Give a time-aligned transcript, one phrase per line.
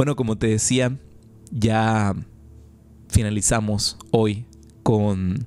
[0.00, 0.96] Bueno, como te decía,
[1.50, 2.14] ya
[3.10, 4.46] finalizamos hoy
[4.82, 5.46] con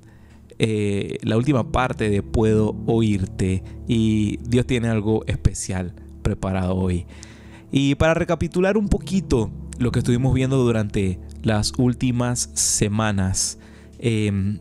[0.59, 7.07] eh, la última parte de Puedo oírte y Dios tiene algo especial preparado hoy.
[7.71, 13.57] Y para recapitular un poquito lo que estuvimos viendo durante las últimas semanas,
[13.97, 14.59] eh,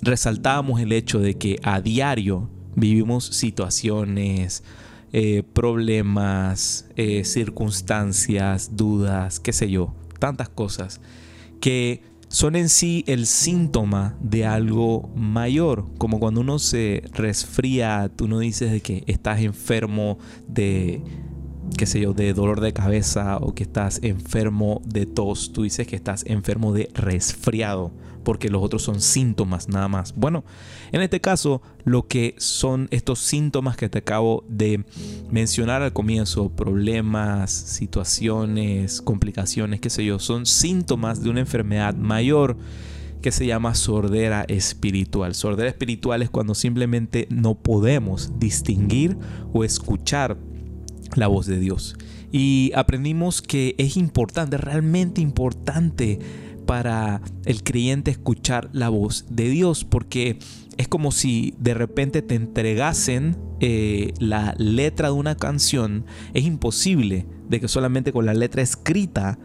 [0.00, 4.64] resaltábamos el hecho de que a diario vivimos situaciones,
[5.12, 11.00] eh, problemas, eh, circunstancias, dudas, qué sé yo, tantas cosas
[11.60, 18.26] que son en sí el síntoma de algo mayor, como cuando uno se resfría, tú
[18.28, 21.02] no dices de que estás enfermo de
[21.76, 25.86] qué sé yo, de dolor de cabeza o que estás enfermo de tos, tú dices
[25.86, 27.92] que estás enfermo de resfriado
[28.26, 30.12] porque los otros son síntomas nada más.
[30.16, 30.42] Bueno,
[30.90, 34.84] en este caso, lo que son estos síntomas que te acabo de
[35.30, 42.56] mencionar al comienzo, problemas, situaciones, complicaciones, qué sé yo, son síntomas de una enfermedad mayor
[43.22, 45.36] que se llama sordera espiritual.
[45.36, 49.16] Sordera espiritual es cuando simplemente no podemos distinguir
[49.52, 50.36] o escuchar
[51.14, 51.96] la voz de Dios.
[52.32, 56.18] Y aprendimos que es importante, realmente importante
[56.66, 60.38] para el creyente escuchar la voz de Dios, porque
[60.76, 66.04] es como si de repente te entregasen eh, la letra de una canción.
[66.34, 69.38] Es imposible de que solamente con la letra escrita,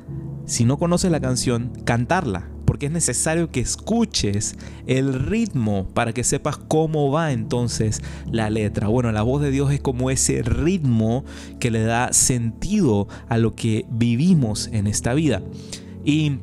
[0.45, 2.49] si no conoces la canción, cantarla.
[2.81, 4.55] Porque es necesario que escuches
[4.87, 8.87] el ritmo para que sepas cómo va entonces la letra.
[8.87, 11.23] Bueno, la voz de Dios es como ese ritmo
[11.59, 15.43] que le da sentido a lo que vivimos en esta vida.
[16.03, 16.39] Y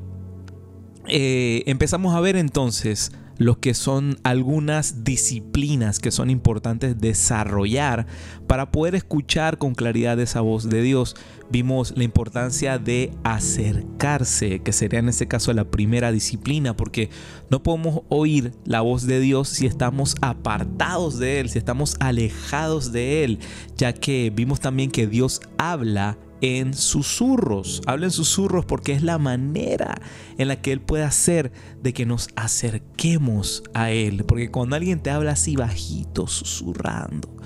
[1.09, 8.07] eh, empezamos a ver entonces lo que son algunas disciplinas que son importantes desarrollar
[8.47, 11.17] para poder escuchar con claridad esa voz de Dios.
[11.51, 17.09] Vimos la importancia de acercarse, que sería en este caso la primera disciplina, porque
[17.49, 22.93] no podemos oír la voz de Dios si estamos apartados de Él, si estamos alejados
[22.93, 23.39] de Él,
[23.77, 27.83] ya que vimos también que Dios habla en susurros.
[27.87, 30.01] Habla en susurros porque es la manera
[30.37, 34.25] en la que Él puede hacer de que nos acerquemos a Él.
[34.25, 37.37] Porque cuando alguien te habla así bajito, susurrando,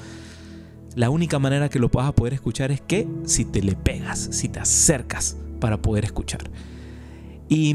[0.94, 4.28] la única manera que lo vas a poder escuchar es que si te le pegas,
[4.32, 6.50] si te acercas para poder escuchar.
[7.48, 7.74] Y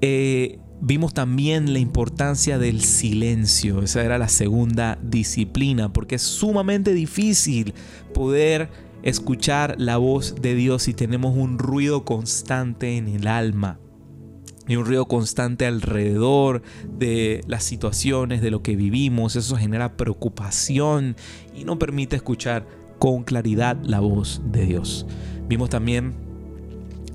[0.00, 3.82] eh, vimos también la importancia del silencio.
[3.82, 7.72] Esa era la segunda disciplina porque es sumamente difícil
[8.12, 8.68] poder
[9.02, 13.78] escuchar la voz de Dios si tenemos un ruido constante en el alma
[14.68, 19.36] y un ruido constante alrededor de las situaciones, de lo que vivimos.
[19.36, 21.16] Eso genera preocupación
[21.54, 22.66] y no permite escuchar
[22.98, 25.06] con claridad la voz de Dios.
[25.48, 26.14] Vimos también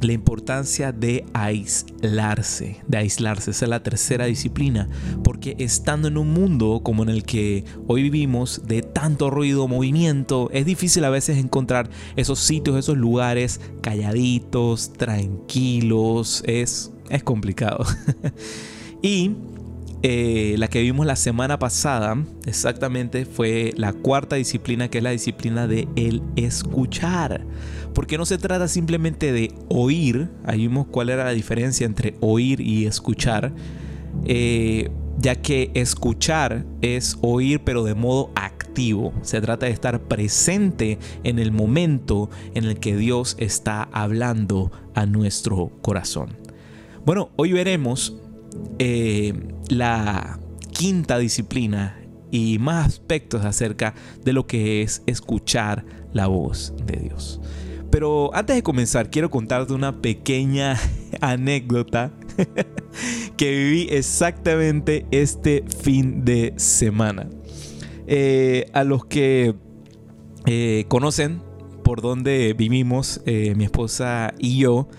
[0.02, 4.90] la importancia de aislarse, de aislarse, esa es la tercera disciplina,
[5.24, 10.50] porque estando en un mundo como en el que hoy vivimos, de tanto ruido, movimiento,
[10.54, 17.86] es difícil a veces encontrar esos sitios, esos lugares calladitos, tranquilos, es, es complicado.
[19.02, 19.32] y
[20.04, 25.12] eh, la que vimos la semana pasada, exactamente, fue la cuarta disciplina, que es la
[25.12, 27.46] disciplina de el escuchar.
[27.94, 32.62] Porque no se trata simplemente de oír, ahí vimos cuál era la diferencia entre oír
[32.62, 33.54] y escuchar,
[34.26, 39.14] eh, ya que escuchar es oír pero de modo activo.
[39.24, 45.08] Se trata de estar presente en el momento en el que Dios está hablando a
[45.08, 46.38] nuestro corazón.
[47.04, 48.22] Bueno, hoy veremos
[48.80, 49.34] eh,
[49.70, 50.40] la
[50.72, 52.00] quinta disciplina
[52.32, 57.40] y más aspectos acerca de lo que es escuchar la voz de Dios.
[57.90, 60.78] Pero antes de comenzar, quiero contarte una pequeña
[61.22, 62.12] anécdota
[63.38, 67.30] que viví exactamente este fin de semana.
[68.08, 69.56] Eh, a los que
[70.46, 71.42] eh, conocen
[71.84, 74.90] por donde vivimos, eh, mi esposa y yo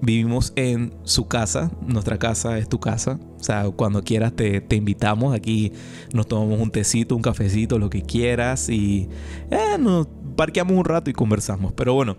[0.00, 1.70] vivimos en su casa.
[1.86, 3.18] Nuestra casa es tu casa.
[3.42, 5.34] O sea, cuando quieras te, te, invitamos.
[5.34, 5.72] Aquí
[6.12, 8.68] nos tomamos un tecito, un cafecito, lo que quieras.
[8.68, 9.08] Y
[9.80, 10.06] nos
[10.36, 11.72] parqueamos un rato y conversamos.
[11.72, 12.16] Pero bueno,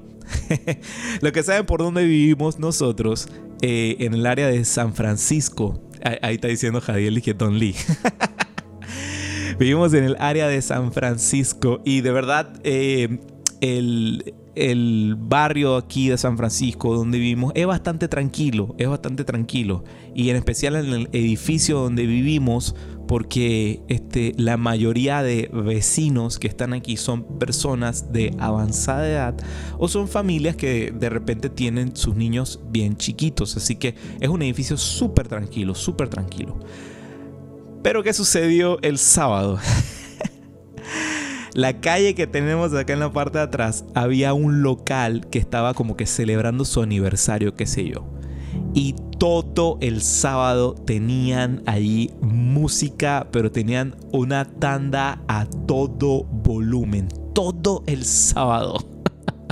[1.21, 3.29] lo que saben por dónde vivimos nosotros,
[3.61, 5.81] eh, en el área de San Francisco.
[6.03, 7.73] Ahí, está diciendo Jadiel que Don Lee.
[9.57, 13.19] Vivimos en el área de San Francisco y de verdad eh,
[13.61, 19.83] el, el barrio aquí de San Francisco donde vivimos es bastante tranquilo, es bastante tranquilo.
[20.13, 22.75] Y en especial en el edificio donde vivimos,
[23.07, 29.35] porque este, la mayoría de vecinos que están aquí son personas de avanzada edad
[29.77, 33.57] o son familias que de repente tienen sus niños bien chiquitos.
[33.57, 36.59] Así que es un edificio súper tranquilo, súper tranquilo.
[37.81, 39.59] Pero ¿qué sucedió el sábado?
[41.53, 45.73] la calle que tenemos acá en la parte de atrás, había un local que estaba
[45.73, 48.05] como que celebrando su aniversario, qué sé yo.
[48.73, 57.07] Y todo el sábado tenían allí música, pero tenían una tanda a todo volumen.
[57.33, 58.77] Todo el sábado.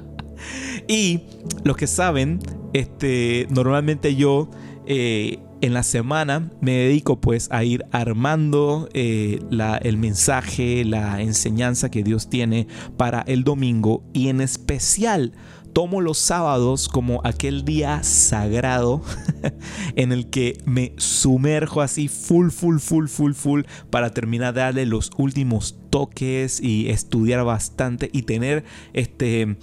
[0.88, 1.22] y
[1.64, 2.40] los que saben,
[2.74, 4.50] este, normalmente yo
[4.88, 9.40] eh, en la semana me dedico pues a ir armando eh,
[9.82, 12.68] el mensaje, la enseñanza que Dios tiene
[12.98, 15.34] para el domingo y en especial
[15.74, 19.02] tomo los sábados como aquel día sagrado
[19.96, 24.86] en el que me sumerjo así full, full, full, full, full para terminar de darle
[24.86, 28.64] los últimos toques y estudiar bastante y tener
[28.94, 29.58] este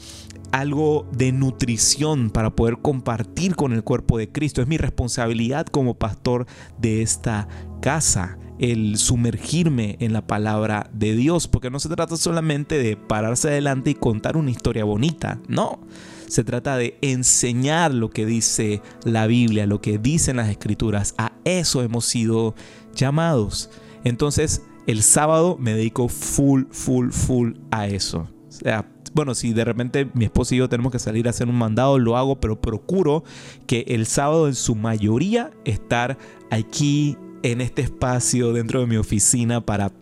[0.52, 4.62] algo de nutrición para poder compartir con el cuerpo de Cristo.
[4.62, 6.46] Es mi responsabilidad como pastor
[6.78, 7.48] de esta
[7.80, 13.48] casa el sumergirme en la palabra de Dios, porque no se trata solamente de pararse
[13.48, 15.80] adelante y contar una historia bonita, no.
[16.26, 21.14] Se trata de enseñar lo que dice la Biblia, lo que dicen las escrituras.
[21.16, 22.54] A eso hemos sido
[22.94, 23.70] llamados.
[24.04, 28.28] Entonces, el sábado me dedico full, full, full a eso.
[28.48, 31.48] O sea, bueno, si de repente mi esposo y yo tenemos que salir a hacer
[31.48, 33.24] un mandado, lo hago, pero procuro
[33.66, 36.18] que el sábado en su mayoría estar
[36.50, 39.92] aquí en este espacio dentro de mi oficina para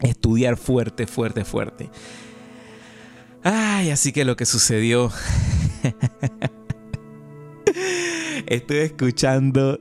[0.00, 1.90] estudiar fuerte, fuerte, fuerte.
[3.42, 5.10] Ay, así que lo que sucedió.
[8.46, 9.78] Estoy escuchando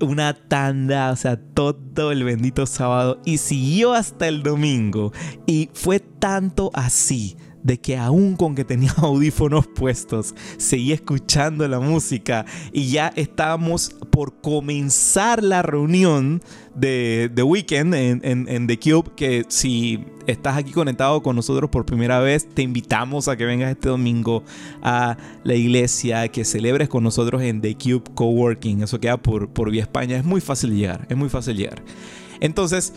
[0.00, 5.12] una tanda, o sea, todo el bendito sábado y siguió hasta el domingo.
[5.46, 7.36] Y fue tanto así
[7.66, 13.90] de que aún con que tenía audífonos puestos, seguía escuchando la música y ya estábamos
[14.10, 16.40] por comenzar la reunión
[16.76, 21.84] de, The Weekend en, en, The Cube, que si estás aquí conectado con nosotros por
[21.84, 24.44] primera vez, te invitamos a que vengas este domingo
[24.82, 28.82] a la iglesia, que celebres con nosotros en The Cube Coworking.
[28.82, 30.16] Eso queda por, por Vía España.
[30.16, 31.82] Es muy fácil llegar, es muy fácil llegar.
[32.40, 32.92] Entonces,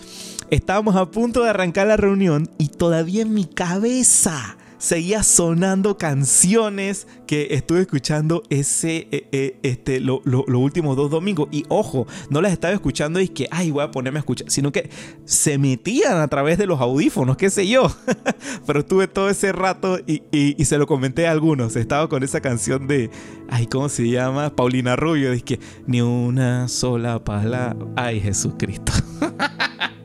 [0.52, 7.06] estábamos a punto de arrancar la reunión y todavía en mi cabeza seguía sonando canciones
[7.28, 11.48] que estuve escuchando ese, eh, eh, este, los últimos dos domingos.
[11.52, 14.72] Y ojo, no las estaba escuchando y que, ay, voy a ponerme a escuchar, sino
[14.72, 14.90] que
[15.26, 17.92] se metían a través de los audífonos, qué sé yo.
[18.66, 21.76] Pero estuve todo ese rato y, y, se lo comenté a algunos.
[21.76, 23.12] Estaba con esa canción de,
[23.50, 24.56] ay, ¿cómo se llama?
[24.56, 25.32] Paulina Rubio.
[25.32, 27.76] Dice que ni una sola palabra.
[27.96, 28.94] Ay, Jesucristo.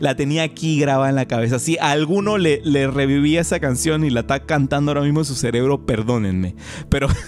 [0.00, 1.58] la tenía aquí grabada en la cabeza.
[1.58, 5.86] Si alguno le, revivía esa canción y la está cantando ahora mismo en su cerebro,
[5.86, 6.56] perdónenme.
[6.88, 7.08] Pero...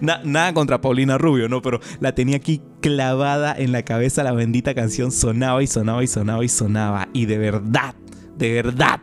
[0.00, 1.62] nada contra Paulina Rubio, ¿no?
[1.62, 6.06] Pero la tenía aquí clavada en la cabeza, la bendita canción sonaba y sonaba y
[6.06, 7.08] sonaba y sonaba.
[7.12, 7.94] Y de verdad,
[8.36, 9.00] de verdad,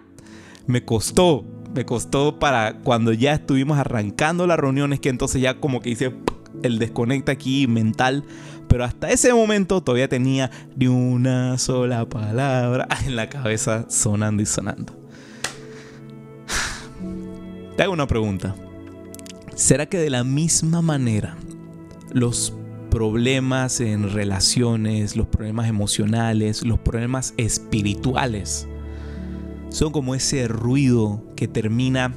[0.68, 5.81] me costó, me costó para cuando ya estuvimos arrancando las reuniones, que entonces ya como
[5.81, 6.13] que hice
[6.63, 8.24] el desconecta aquí mental
[8.71, 14.45] pero hasta ese momento todavía tenía ni una sola palabra en la cabeza sonando y
[14.45, 14.94] sonando.
[17.75, 18.55] Te hago una pregunta.
[19.55, 21.36] ¿Será que de la misma manera
[22.13, 22.53] los
[22.89, 28.69] problemas en relaciones, los problemas emocionales, los problemas espirituales
[29.67, 32.13] son como ese ruido que termina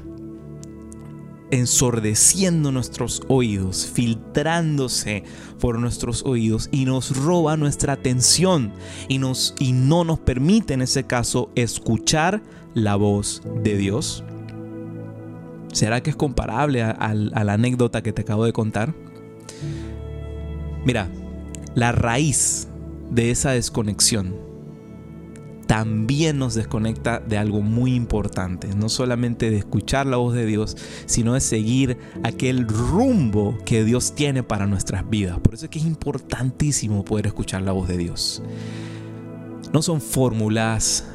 [1.50, 5.24] ensordeciendo nuestros oídos, filtrándose
[5.60, 8.72] por nuestros oídos y nos roba nuestra atención
[9.08, 12.42] y, nos, y no nos permite en ese caso escuchar
[12.74, 14.24] la voz de Dios.
[15.72, 18.94] ¿Será que es comparable a, a la anécdota que te acabo de contar?
[20.84, 21.10] Mira,
[21.74, 22.68] la raíz
[23.10, 24.53] de esa desconexión
[25.66, 30.76] también nos desconecta de algo muy importante, no solamente de escuchar la voz de Dios,
[31.06, 35.38] sino de seguir aquel rumbo que Dios tiene para nuestras vidas.
[35.40, 38.42] Por eso es que es importantísimo poder escuchar la voz de Dios.
[39.72, 41.06] No son fórmulas,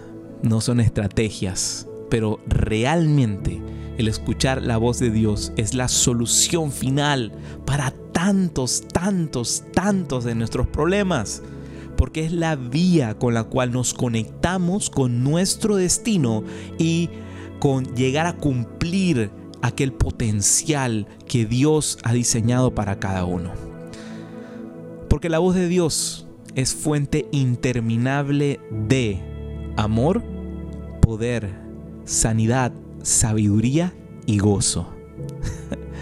[0.42, 3.62] no son estrategias, pero realmente
[3.98, 7.34] el escuchar la voz de Dios es la solución final
[7.66, 11.42] para tantos, tantos, tantos de nuestros problemas
[12.00, 16.46] porque es la vía con la cual nos conectamos con nuestro destino
[16.78, 17.10] y
[17.60, 23.52] con llegar a cumplir aquel potencial que Dios ha diseñado para cada uno.
[25.10, 26.26] Porque la voz de Dios
[26.56, 29.22] es fuente interminable de
[29.76, 30.24] amor,
[31.02, 31.50] poder,
[32.06, 32.72] sanidad,
[33.04, 33.94] sabiduría
[34.26, 34.88] y gozo.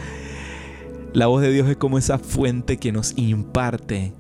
[1.13, 4.13] la voz de Dios es como esa fuente que nos imparte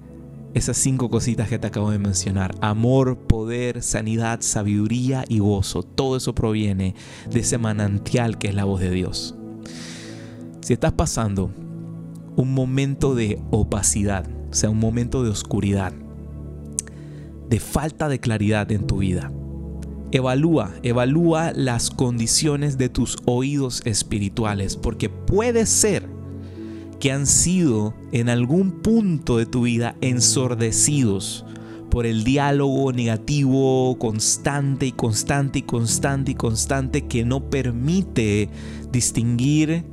[0.57, 2.55] esas cinco cositas que te acabo de mencionar.
[2.61, 5.83] Amor, poder, sanidad, sabiduría y gozo.
[5.83, 6.95] Todo eso proviene
[7.29, 9.35] de ese manantial que es la voz de Dios.
[10.61, 11.51] Si estás pasando
[12.35, 15.93] un momento de opacidad, o sea, un momento de oscuridad,
[17.49, 19.31] de falta de claridad en tu vida,
[20.11, 26.16] evalúa, evalúa las condiciones de tus oídos espirituales, porque puede ser
[26.99, 31.45] que han sido en algún punto de tu vida ensordecidos
[31.89, 38.49] por el diálogo negativo constante y constante y constante y constante que no permite
[38.91, 39.85] distinguir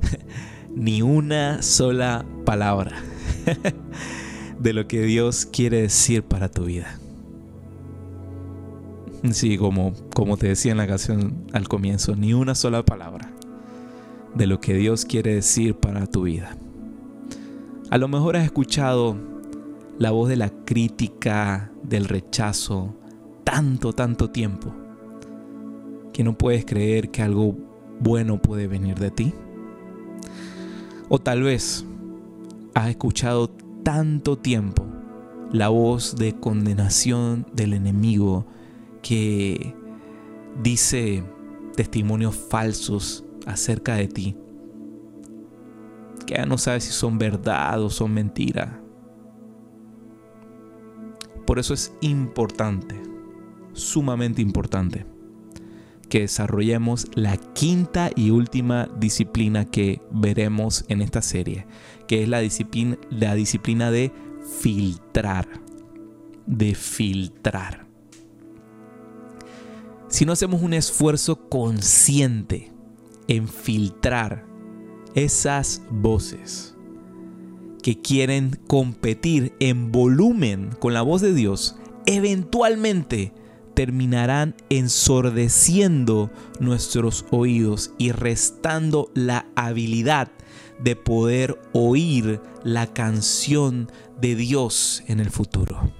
[0.74, 3.02] ni una sola palabra
[4.58, 6.98] de lo que Dios quiere decir para tu vida.
[9.32, 13.29] Sí, como, como te decía en la canción al comienzo, ni una sola palabra
[14.34, 16.56] de lo que Dios quiere decir para tu vida.
[17.90, 19.16] A lo mejor has escuchado
[19.98, 22.94] la voz de la crítica, del rechazo,
[23.44, 24.72] tanto, tanto tiempo,
[26.12, 27.56] que no puedes creer que algo
[27.98, 29.34] bueno puede venir de ti.
[31.08, 31.84] O tal vez
[32.74, 33.50] has escuchado
[33.82, 34.86] tanto tiempo
[35.52, 38.46] la voz de condenación del enemigo
[39.02, 39.74] que
[40.62, 41.24] dice
[41.74, 44.36] testimonios falsos acerca de ti,
[46.26, 48.80] que ya no sabes si son verdad o son mentira.
[51.46, 53.00] Por eso es importante,
[53.72, 55.06] sumamente importante,
[56.08, 61.66] que desarrollemos la quinta y última disciplina que veremos en esta serie,
[62.06, 64.12] que es la disciplina, la disciplina de
[64.60, 65.48] filtrar,
[66.46, 67.86] de filtrar.
[70.08, 72.72] Si no hacemos un esfuerzo consciente
[73.30, 74.44] en filtrar
[75.14, 76.74] esas voces
[77.80, 83.32] que quieren competir en volumen con la voz de Dios, eventualmente
[83.74, 90.32] terminarán ensordeciendo nuestros oídos y restando la habilidad
[90.82, 95.92] de poder oír la canción de Dios en el futuro.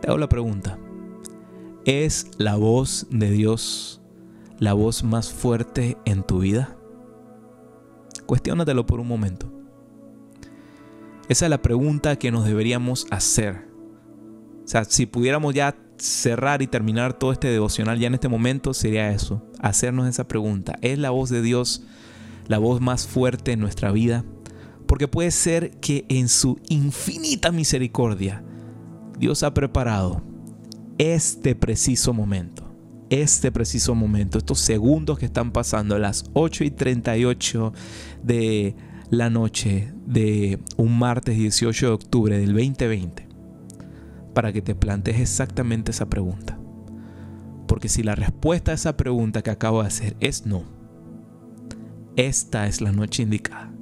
[0.00, 0.78] Te hago la pregunta.
[1.84, 4.00] ¿Es la voz de Dios
[4.58, 6.76] la voz más fuerte en tu vida?
[8.26, 9.50] Cuestiónatelo por un momento.
[11.28, 13.68] Esa es la pregunta que nos deberíamos hacer.
[14.64, 18.74] O sea, si pudiéramos ya cerrar y terminar todo este devocional ya en este momento,
[18.74, 20.76] sería eso, hacernos esa pregunta.
[20.80, 21.84] ¿Es la voz de Dios
[22.46, 24.24] la voz más fuerte en nuestra vida?
[24.86, 28.44] Porque puede ser que en su infinita misericordia,
[29.18, 30.22] Dios ha preparado
[30.98, 32.63] este preciso momento
[33.10, 37.72] este preciso momento, estos segundos que están pasando, las 8 y 38
[38.22, 38.76] de
[39.10, 43.28] la noche de un martes 18 de octubre del 2020,
[44.32, 46.58] para que te plantees exactamente esa pregunta.
[47.66, 50.64] Porque si la respuesta a esa pregunta que acabo de hacer es no,
[52.16, 53.72] esta es la noche indicada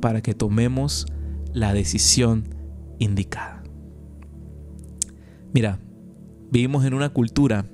[0.00, 1.06] para que tomemos
[1.52, 2.44] la decisión
[2.98, 3.62] indicada.
[5.52, 5.78] Mira,
[6.50, 7.66] vivimos en una cultura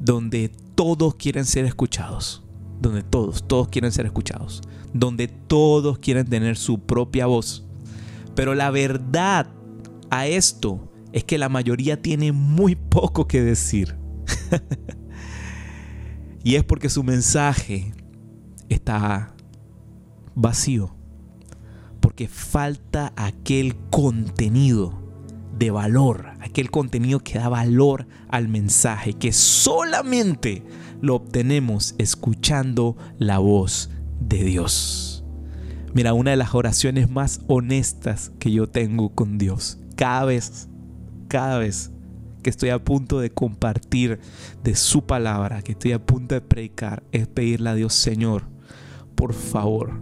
[0.00, 2.42] donde todos quieren ser escuchados,
[2.80, 7.64] donde todos, todos quieren ser escuchados, donde todos quieren tener su propia voz.
[8.34, 9.46] Pero la verdad
[10.10, 13.96] a esto es que la mayoría tiene muy poco que decir.
[16.44, 17.92] y es porque su mensaje
[18.68, 19.34] está
[20.34, 20.96] vacío.
[22.00, 24.99] Porque falta aquel contenido
[25.60, 30.64] de valor, aquel contenido que da valor al mensaje, que solamente
[31.02, 33.90] lo obtenemos escuchando la voz
[34.20, 35.22] de Dios.
[35.92, 40.70] Mira, una de las oraciones más honestas que yo tengo con Dios, cada vez,
[41.28, 41.90] cada vez
[42.42, 44.18] que estoy a punto de compartir
[44.64, 48.44] de su palabra, que estoy a punto de predicar, es pedirle a Dios, Señor,
[49.14, 50.00] por favor,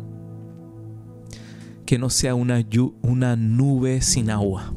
[1.84, 2.64] que no sea una,
[3.02, 4.72] una nube sin agua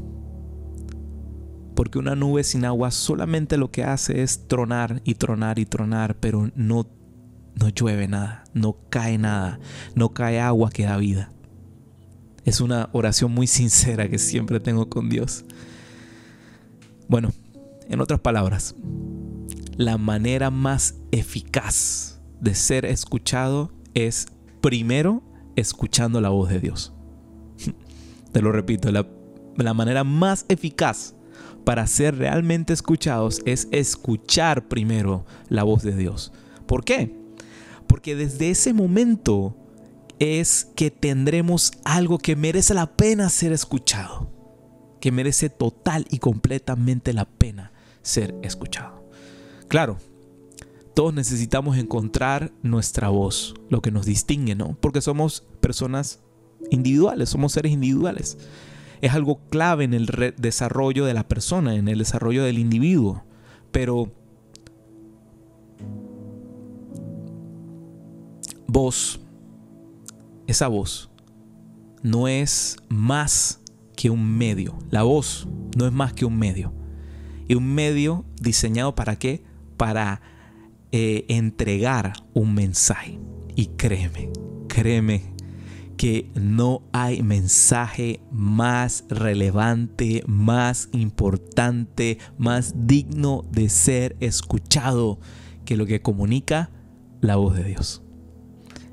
[1.74, 6.16] porque una nube sin agua solamente lo que hace es tronar y tronar y tronar,
[6.16, 6.86] pero no,
[7.54, 9.58] no llueve nada, no cae nada,
[9.94, 11.32] no cae agua que da vida.
[12.44, 15.44] Es una oración muy sincera que siempre tengo con Dios.
[17.08, 17.30] Bueno,
[17.88, 18.74] en otras palabras,
[19.76, 24.26] la manera más eficaz de ser escuchado es
[24.60, 25.22] primero
[25.56, 26.92] escuchando la voz de Dios.
[28.32, 29.06] Te lo repito, la,
[29.56, 31.14] la manera más eficaz
[31.64, 36.32] para ser realmente escuchados es escuchar primero la voz de Dios.
[36.66, 37.16] ¿Por qué?
[37.86, 39.56] Porque desde ese momento
[40.18, 44.30] es que tendremos algo que merece la pena ser escuchado,
[45.00, 49.08] que merece total y completamente la pena ser escuchado.
[49.68, 49.98] Claro,
[50.94, 54.76] todos necesitamos encontrar nuestra voz, lo que nos distingue, ¿no?
[54.80, 56.20] Porque somos personas
[56.70, 58.38] individuales, somos seres individuales.
[59.02, 60.06] Es algo clave en el
[60.38, 63.24] desarrollo de la persona, en el desarrollo del individuo.
[63.70, 64.12] Pero
[68.66, 69.20] voz,
[70.46, 71.10] esa voz,
[72.02, 73.60] no es más
[73.96, 74.78] que un medio.
[74.90, 76.72] La voz no es más que un medio.
[77.48, 79.42] Y un medio diseñado para qué?
[79.76, 80.22] Para
[80.92, 83.18] eh, entregar un mensaje.
[83.56, 84.30] Y créeme,
[84.68, 85.31] créeme
[86.02, 95.20] que no hay mensaje más relevante, más importante, más digno de ser escuchado
[95.64, 96.70] que lo que comunica
[97.20, 98.02] la voz de Dios.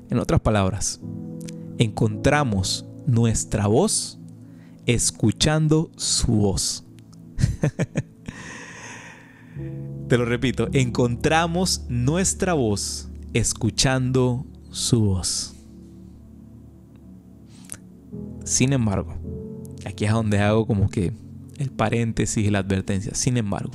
[0.08, 1.00] En otras palabras,
[1.78, 4.20] encontramos nuestra voz
[4.86, 6.86] escuchando su voz.
[10.08, 15.56] Te lo repito, encontramos nuestra voz escuchando su voz.
[18.50, 19.14] Sin embargo,
[19.86, 21.12] aquí es donde hago como que
[21.58, 23.14] el paréntesis y la advertencia.
[23.14, 23.70] Sin embargo,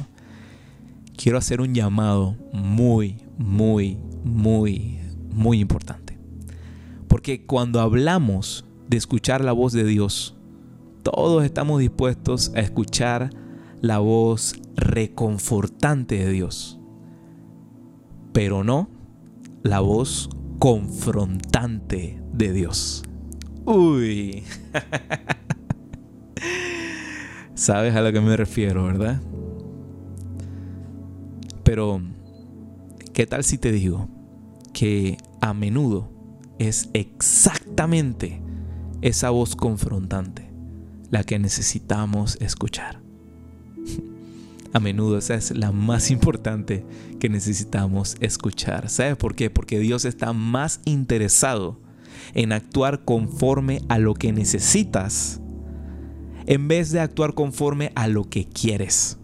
[1.16, 5.00] quiero hacer un llamado muy, muy, muy,
[5.32, 6.20] muy importante.
[7.08, 10.36] Porque cuando hablamos de escuchar la voz de Dios,
[11.04, 13.30] todos estamos dispuestos a escuchar
[13.80, 16.82] la voz reconfortante de Dios,
[18.34, 18.90] pero no
[19.64, 20.28] la voz
[20.60, 23.06] confrontante de Dios.
[23.66, 24.44] Uy.
[27.56, 29.22] Sabes a lo que me refiero, ¿verdad?
[31.64, 32.02] Pero,
[33.14, 34.08] ¿qué tal si te digo
[34.74, 36.12] que a menudo
[36.60, 38.42] es exactamente
[39.02, 40.50] esa voz confrontante
[41.10, 43.02] la que necesitamos escuchar?
[44.74, 46.86] a menudo esa es la más importante
[47.22, 48.90] que necesitamos escuchar.
[48.90, 49.50] ¿Sabes por qué?
[49.50, 51.80] Porque Dios está más interesado
[52.34, 55.42] en actuar conforme a lo que necesitas
[56.48, 59.18] en vez de actuar conforme a lo que quieres.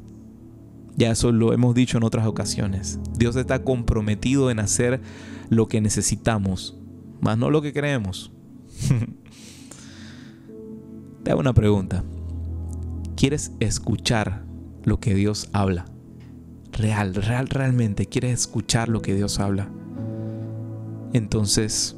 [0.95, 2.99] Ya eso lo hemos dicho en otras ocasiones.
[3.17, 5.01] Dios está comprometido en hacer
[5.49, 6.77] lo que necesitamos,
[7.21, 8.32] más no lo que creemos.
[11.23, 12.04] Te hago una pregunta.
[13.15, 14.43] ¿Quieres escuchar
[14.84, 15.86] lo que Dios habla.
[16.71, 19.69] Real, real, realmente quieres escuchar lo que Dios habla.
[21.13, 21.97] Entonces,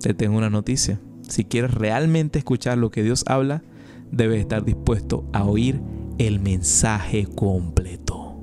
[0.00, 1.00] te tengo una noticia.
[1.28, 3.62] Si quieres realmente escuchar lo que Dios habla,
[4.10, 5.80] debes estar dispuesto a oír
[6.18, 8.42] el mensaje completo.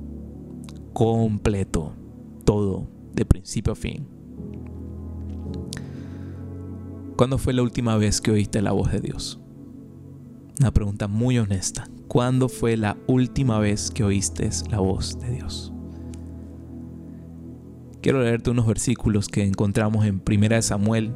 [0.92, 1.92] Completo.
[2.44, 4.06] Todo, de principio a fin.
[7.16, 9.40] ¿Cuándo fue la última vez que oíste la voz de Dios?
[10.60, 11.88] Una pregunta muy honesta.
[12.08, 15.72] ¿Cuándo fue la última vez que oíste la voz de Dios?
[18.00, 21.12] Quiero leerte unos versículos que encontramos en 1 Samuel,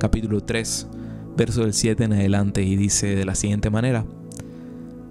[0.00, 0.88] capítulo 3,
[1.36, 4.04] verso del 7 en adelante, y dice de la siguiente manera.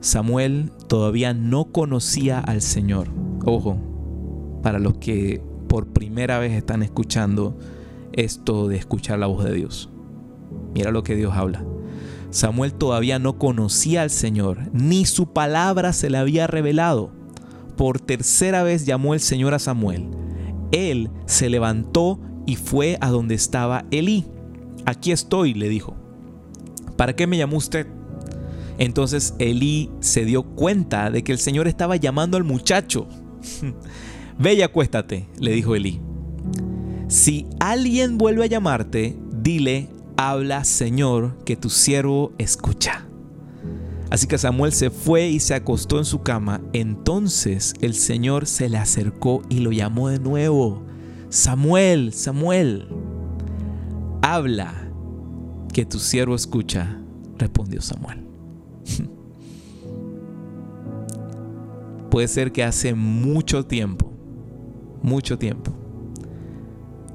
[0.01, 3.07] Samuel todavía no conocía al Señor.
[3.45, 3.77] Ojo,
[4.61, 7.57] para los que por primera vez están escuchando
[8.13, 9.89] esto de escuchar la voz de Dios.
[10.73, 11.63] Mira lo que Dios habla.
[12.31, 17.11] Samuel todavía no conocía al Señor, ni su palabra se le había revelado.
[17.77, 20.09] Por tercera vez llamó el Señor a Samuel.
[20.71, 24.25] Él se levantó y fue a donde estaba Elí.
[24.89, 25.95] Aquí estoy, le dijo.
[26.97, 27.85] ¿Para qué me llamó usted?
[28.79, 33.07] Entonces Elí se dio cuenta de que el Señor estaba llamando al muchacho.
[34.39, 36.01] Ve y acuéstate, le dijo Elí.
[37.07, 43.05] Si alguien vuelve a llamarte, dile, habla Señor, que tu siervo escucha.
[44.09, 46.61] Así que Samuel se fue y se acostó en su cama.
[46.73, 50.83] Entonces el Señor se le acercó y lo llamó de nuevo.
[51.29, 52.87] Samuel, Samuel,
[54.21, 54.73] habla,
[55.73, 57.01] que tu siervo escucha,
[57.37, 58.25] respondió Samuel.
[62.09, 64.11] Puede ser que hace mucho tiempo,
[65.01, 65.71] mucho tiempo,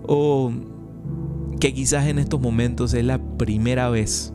[0.06, 0.52] o
[1.60, 4.32] que quizás en estos momentos es la primera vez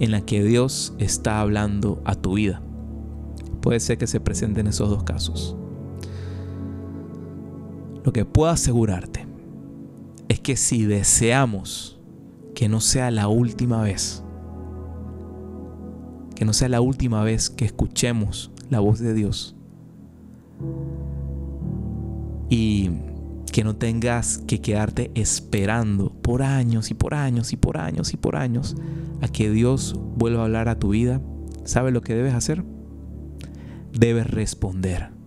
[0.00, 2.62] en la que Dios está hablando a tu vida.
[3.60, 5.56] Puede ser que se presenten esos dos casos.
[8.04, 9.26] lo que puedo asegurarte
[10.28, 12.00] es que si deseamos
[12.54, 14.22] que no sea la última vez,
[16.34, 19.56] que no sea la última vez que escuchemos la voz de Dios
[22.48, 22.90] y
[23.52, 28.16] que no tengas que quedarte esperando por años y por años y por años y
[28.16, 28.76] por años
[29.20, 31.20] a que Dios vuelva a hablar a tu vida,
[31.64, 32.64] ¿sabes lo que debes hacer?
[33.92, 35.21] Debes responder.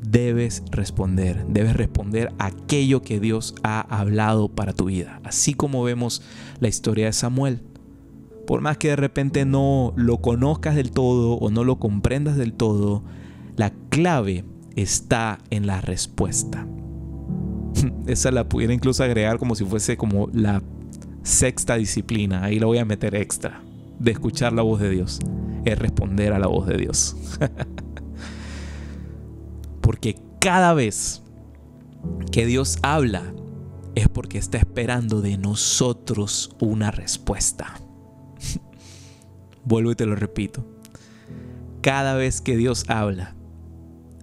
[0.00, 5.20] Debes responder, debes responder aquello que Dios ha hablado para tu vida.
[5.24, 6.22] Así como vemos
[6.60, 7.62] la historia de Samuel.
[8.46, 12.54] Por más que de repente no lo conozcas del todo o no lo comprendas del
[12.54, 13.02] todo,
[13.56, 14.44] la clave
[14.76, 16.66] está en la respuesta.
[18.06, 20.62] Esa la pudiera incluso agregar como si fuese como la
[21.22, 22.44] sexta disciplina.
[22.44, 23.62] Ahí la voy a meter extra.
[23.98, 25.18] De escuchar la voz de Dios.
[25.64, 27.16] Es responder a la voz de Dios.
[29.88, 31.22] porque cada vez
[32.30, 33.32] que Dios habla
[33.94, 37.72] es porque está esperando de nosotros una respuesta.
[39.64, 40.62] Vuelvo y te lo repito.
[41.80, 43.34] Cada vez que Dios habla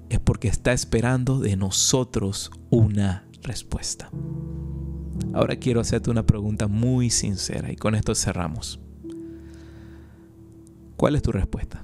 [0.10, 4.12] es porque está esperando de nosotros una respuesta.
[5.34, 8.80] Ahora quiero hacerte una pregunta muy sincera y con esto cerramos.
[10.96, 11.84] ¿Cuál es tu respuesta?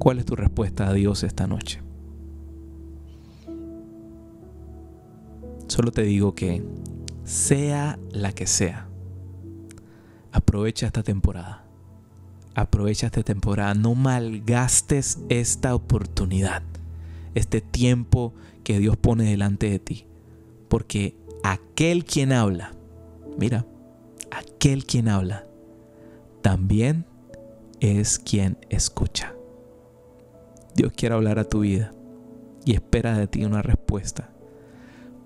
[0.00, 1.86] ¿Cuál es tu respuesta a Dios esta noche?
[5.78, 6.60] Solo te digo que
[7.22, 8.88] sea la que sea,
[10.32, 11.62] aprovecha esta temporada.
[12.56, 13.74] Aprovecha esta temporada.
[13.74, 16.64] No malgastes esta oportunidad,
[17.36, 20.06] este tiempo que Dios pone delante de ti.
[20.66, 21.14] Porque
[21.44, 22.72] aquel quien habla,
[23.38, 23.64] mira,
[24.32, 25.46] aquel quien habla,
[26.42, 27.04] también
[27.78, 29.32] es quien escucha.
[30.74, 31.92] Dios quiere hablar a tu vida
[32.64, 34.32] y espera de ti una respuesta,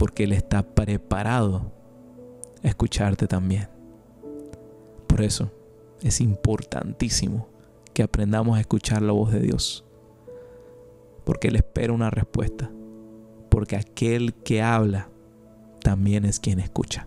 [0.03, 1.71] porque Él está preparado
[2.65, 3.69] a escucharte también.
[5.07, 5.53] Por eso
[6.03, 7.47] es importantísimo
[7.95, 9.85] que aprendamos a escuchar la voz de Dios,
[11.23, 12.69] porque Él espera una respuesta
[13.53, 15.11] porque aquel que habla
[15.83, 17.07] también es quien escucha.